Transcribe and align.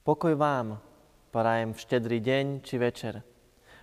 Pokoj 0.00 0.32
vám, 0.32 0.80
prajem 1.28 1.76
v 1.76 1.82
štedrý 1.84 2.24
deň 2.24 2.64
či 2.64 2.80
večer. 2.80 3.20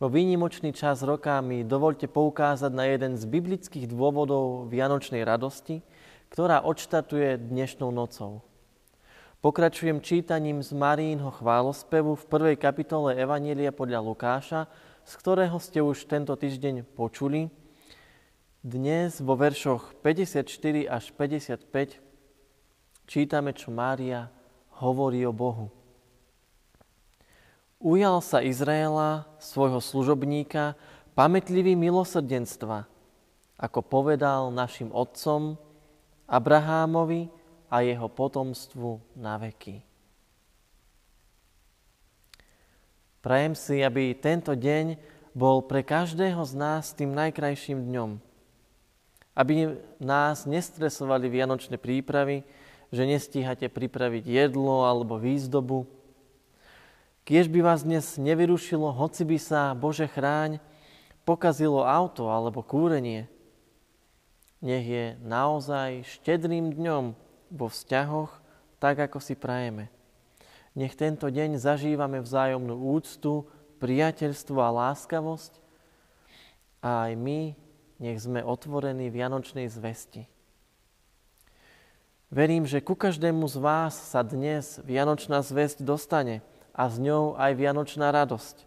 Vo 0.00 0.08
výnimočný 0.08 0.72
čas 0.72 1.04
roka 1.04 1.36
mi 1.44 1.68
dovolte 1.68 2.08
poukázať 2.08 2.72
na 2.72 2.88
jeden 2.88 3.20
z 3.20 3.28
biblických 3.28 3.84
dôvodov 3.92 4.72
Vianočnej 4.72 5.20
radosti, 5.20 5.84
ktorá 6.32 6.64
odštatuje 6.64 7.52
dnešnou 7.52 7.92
nocou. 7.92 8.40
Pokračujem 9.44 10.00
čítaním 10.00 10.64
z 10.64 10.72
Marínho 10.72 11.28
chválospevu 11.28 12.16
v 12.16 12.24
prvej 12.24 12.56
kapitole 12.56 13.12
Evanielia 13.12 13.68
podľa 13.68 14.00
Lukáša, 14.00 14.64
z 15.04 15.12
ktorého 15.12 15.60
ste 15.60 15.84
už 15.84 16.08
tento 16.08 16.32
týždeň 16.32 16.88
počuli. 16.96 17.52
Dnes 18.64 19.20
vo 19.20 19.36
veršoch 19.36 19.92
54 20.00 20.88
až 20.88 21.12
55 21.12 22.00
čítame, 23.04 23.52
čo 23.52 23.68
Mária 23.68 24.32
hovorí 24.80 25.20
o 25.28 25.36
Bohu. 25.36 25.77
Ujal 27.78 28.18
sa 28.18 28.42
Izraela, 28.42 29.22
svojho 29.38 29.78
služobníka, 29.78 30.74
pamätlivý 31.14 31.78
milosrdenstva, 31.78 32.90
ako 33.54 33.78
povedal 33.86 34.50
našim 34.50 34.90
otcom, 34.90 35.54
Abrahámovi 36.26 37.30
a 37.70 37.86
jeho 37.86 38.10
potomstvu 38.10 38.98
na 39.14 39.38
veky. 39.38 39.78
Prajem 43.22 43.54
si, 43.54 43.78
aby 43.78 44.10
tento 44.18 44.58
deň 44.58 44.98
bol 45.30 45.62
pre 45.62 45.86
každého 45.86 46.42
z 46.42 46.52
nás 46.58 46.90
tým 46.90 47.14
najkrajším 47.14 47.78
dňom. 47.94 48.10
Aby 49.38 49.78
nás 50.02 50.50
nestresovali 50.50 51.30
vianočné 51.30 51.78
prípravy, 51.78 52.42
že 52.90 53.06
nestíhate 53.06 53.70
pripraviť 53.70 54.26
jedlo 54.26 54.82
alebo 54.82 55.14
výzdobu, 55.14 55.86
Kiež 57.28 57.52
by 57.52 57.60
vás 57.60 57.84
dnes 57.84 58.16
nevyrušilo, 58.16 58.88
hoci 58.88 59.20
by 59.20 59.36
sa, 59.36 59.76
Bože 59.76 60.08
chráň, 60.08 60.64
pokazilo 61.28 61.84
auto 61.84 62.32
alebo 62.32 62.64
kúrenie. 62.64 63.28
Nech 64.64 64.88
je 64.88 65.04
naozaj 65.20 66.08
štedrým 66.08 66.72
dňom 66.72 67.12
vo 67.52 67.66
vzťahoch, 67.68 68.32
tak 68.80 69.04
ako 69.04 69.20
si 69.20 69.36
prajeme. 69.36 69.92
Nech 70.72 70.96
tento 70.96 71.28
deň 71.28 71.60
zažívame 71.60 72.24
vzájomnú 72.24 72.96
úctu, 72.96 73.44
priateľstvo 73.76 74.64
a 74.64 74.88
láskavosť 74.88 75.60
a 76.80 77.12
aj 77.12 77.12
my 77.12 77.52
nech 78.00 78.24
sme 78.24 78.40
otvorení 78.40 79.12
Vianočnej 79.12 79.68
zvesti. 79.68 80.24
Verím, 82.32 82.64
že 82.64 82.80
ku 82.80 82.96
každému 82.96 83.44
z 83.52 83.56
vás 83.60 84.16
sa 84.16 84.24
dnes 84.24 84.80
Vianočná 84.80 85.44
zväzť 85.44 85.84
dostane– 85.84 86.40
a 86.78 86.86
s 86.86 87.02
ňou 87.02 87.34
aj 87.34 87.58
vianočná 87.58 88.14
radosť. 88.14 88.62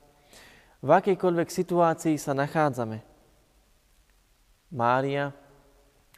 V 0.83 0.89
akejkoľvek 0.91 1.47
situácii 1.47 2.19
sa 2.19 2.35
nachádzame. 2.35 2.99
Mária, 4.67 5.31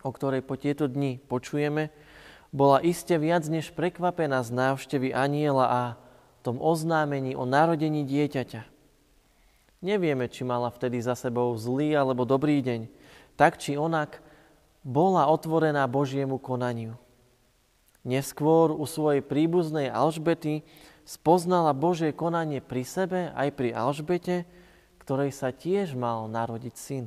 o 0.02 0.10
ktorej 0.10 0.42
po 0.42 0.58
tieto 0.58 0.90
dni 0.90 1.22
počujeme, 1.22 1.94
bola 2.50 2.82
iste 2.82 3.14
viac 3.22 3.46
než 3.46 3.70
prekvapená 3.78 4.42
z 4.42 4.50
návštevy 4.50 5.14
aniela 5.14 5.66
a 5.70 5.82
tom 6.42 6.58
oznámení 6.58 7.38
o 7.38 7.46
narodení 7.46 8.04
dieťaťa. 8.04 8.68
Nevieme, 9.84 10.28
či 10.28 10.48
mala 10.48 10.72
vtedy 10.72 11.00
za 11.00 11.14
sebou 11.14 11.56
zlý 11.60 11.94
alebo 11.94 12.24
dobrý 12.28 12.64
deň. 12.64 12.88
Tak 13.36 13.60
či 13.60 13.78
onak, 13.80 14.24
bola 14.84 15.32
otvorená 15.32 15.88
Božiemu 15.88 16.36
konaniu. 16.40 17.00
Neskôr 18.04 18.76
u 18.76 18.84
svojej 18.84 19.24
príbuznej 19.24 19.88
Alžbety 19.88 20.68
spoznala 21.04 21.76
Božie 21.76 22.16
konanie 22.16 22.60
pri 22.64 22.84
sebe 22.88 23.32
aj 23.36 23.50
pri 23.56 23.76
Alžbete, 23.76 24.48
ktorej 25.04 25.36
sa 25.36 25.52
tiež 25.52 25.96
mal 26.00 26.32
narodiť 26.32 26.76
syn. 26.76 27.06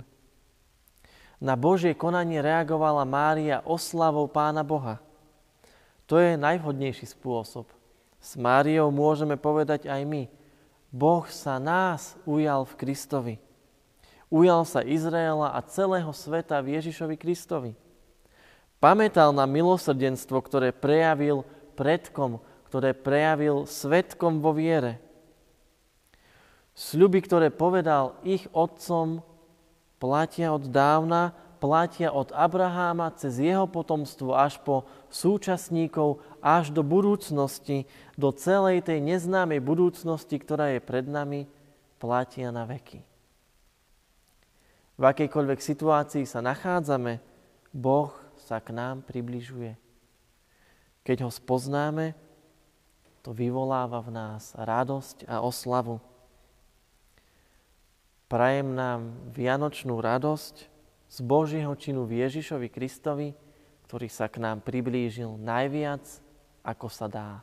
Na 1.37 1.53
Božie 1.53 1.93
konanie 1.93 2.41
reagovala 2.41 3.05
Mária 3.05 3.61
oslavou 3.65 4.25
Pána 4.29 4.65
Boha. 4.65 5.01
To 6.09 6.17
je 6.17 6.39
najvhodnejší 6.39 7.13
spôsob. 7.13 7.69
S 8.21 8.39
Máriou 8.41 8.89
môžeme 8.89 9.37
povedať 9.37 9.85
aj 9.89 10.03
my. 10.09 10.23
Boh 10.89 11.25
sa 11.29 11.61
nás 11.61 12.17
ujal 12.25 12.65
v 12.65 12.75
Kristovi. 12.79 13.35
Ujal 14.33 14.65
sa 14.65 14.81
Izraela 14.83 15.53
a 15.53 15.61
celého 15.63 16.09
sveta 16.11 16.59
v 16.65 16.81
Ježišovi 16.81 17.17
Kristovi. 17.21 17.73
Pamätal 18.81 19.33
na 19.33 19.45
milosrdenstvo, 19.45 20.41
ktoré 20.41 20.73
prejavil 20.73 21.45
predkom 21.79 22.41
ktoré 22.77 22.93
prejavil 22.93 23.65
svetkom 23.65 24.45
vo 24.45 24.53
viere. 24.53 25.01
Sľuby, 26.77 27.25
ktoré 27.25 27.49
povedal 27.49 28.21
ich 28.21 28.45
otcom, 28.53 29.25
platia 29.97 30.53
od 30.53 30.69
dávna, 30.69 31.33
platia 31.57 32.13
od 32.13 32.37
Abraháma 32.37 33.17
cez 33.17 33.41
jeho 33.41 33.65
potomstvo 33.65 34.37
až 34.37 34.61
po 34.61 34.85
súčasníkov, 35.09 36.21
až 36.45 36.69
do 36.69 36.85
budúcnosti, 36.85 37.89
do 38.13 38.29
celej 38.37 38.85
tej 38.85 39.01
neznámej 39.01 39.65
budúcnosti, 39.65 40.37
ktorá 40.37 40.77
je 40.77 40.85
pred 40.85 41.09
nami, 41.09 41.49
platia 41.97 42.53
na 42.53 42.69
veky. 42.69 43.01
V 45.01 45.03
akejkoľvek 45.17 45.65
situácii 45.65 46.29
sa 46.29 46.45
nachádzame, 46.45 47.25
Boh 47.73 48.13
sa 48.37 48.61
k 48.61 48.77
nám 48.77 49.01
približuje. 49.01 49.81
Keď 51.09 51.25
ho 51.25 51.33
spoznáme, 51.33 52.26
to 53.27 53.35
vyvoláva 53.35 54.07
v 54.07 54.15
nás 54.15 54.55
radosť 54.55 55.27
a 55.27 55.43
oslavu. 55.43 55.99
Prajem 58.31 58.71
nám 58.71 59.19
vianočnú 59.35 59.99
radosť 59.99 60.71
z 61.11 61.19
Božieho 61.27 61.75
činu 61.75 62.07
v 62.07 62.23
Ježišovi 62.23 62.71
Kristovi, 62.71 63.35
ktorý 63.91 64.07
sa 64.07 64.31
k 64.31 64.39
nám 64.39 64.63
priblížil 64.63 65.43
najviac, 65.43 66.07
ako 66.63 66.87
sa 66.87 67.11
dá. 67.11 67.43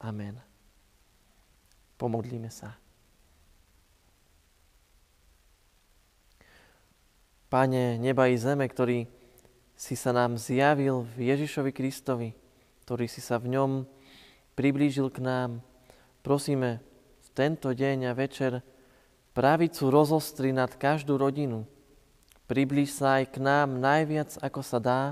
Amen. 0.00 0.40
Pomodlíme 2.00 2.48
sa. 2.48 2.72
Pane 7.52 8.00
neba 8.00 8.32
i 8.32 8.40
zeme, 8.40 8.64
ktorý 8.64 9.04
si 9.76 9.92
sa 9.92 10.16
nám 10.16 10.40
zjavil 10.40 11.04
v 11.12 11.36
Ježišovi 11.36 11.68
Kristovi, 11.68 12.32
ktorý 12.88 13.04
si 13.12 13.20
sa 13.20 13.36
v 13.36 13.60
ňom 13.60 13.72
priblížil 14.54 15.10
k 15.10 15.18
nám. 15.22 15.50
Prosíme 16.22 16.80
v 17.20 17.28
tento 17.34 17.74
deň 17.74 18.10
a 18.10 18.16
večer 18.16 18.62
pravicu 19.34 19.90
rozostri 19.90 20.54
nad 20.54 20.72
každú 20.78 21.18
rodinu. 21.18 21.66
Priblíž 22.46 23.02
sa 23.02 23.20
aj 23.20 23.34
k 23.34 23.36
nám 23.42 23.82
najviac, 23.82 24.38
ako 24.40 24.60
sa 24.62 24.78
dá, 24.78 25.02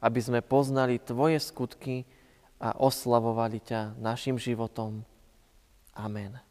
aby 0.00 0.20
sme 0.22 0.40
poznali 0.40 0.96
Tvoje 0.98 1.38
skutky 1.38 2.08
a 2.58 2.74
oslavovali 2.74 3.62
ťa 3.62 3.98
našim 4.00 4.40
životom. 4.40 5.04
Amen. 5.94 6.47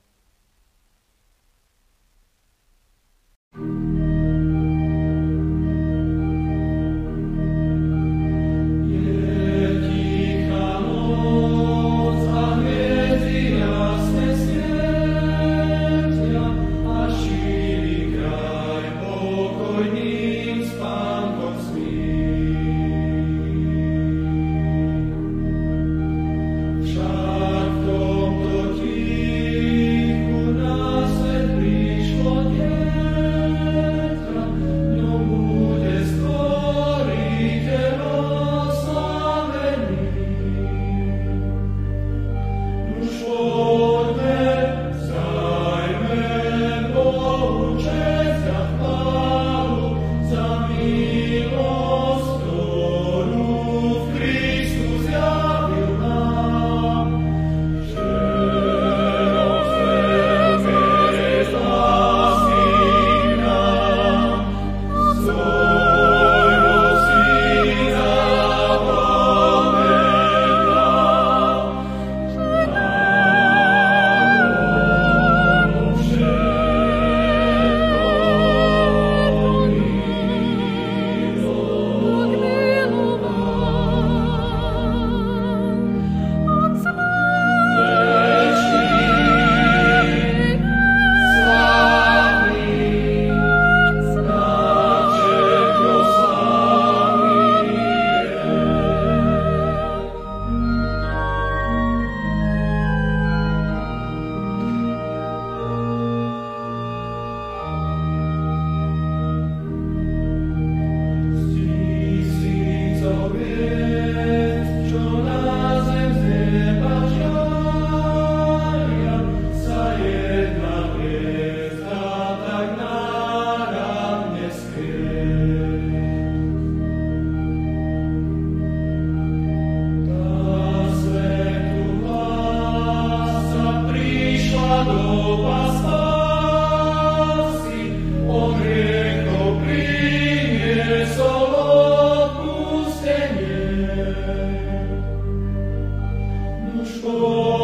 Lord. 147.07 147.56